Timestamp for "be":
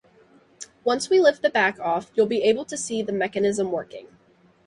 2.25-2.41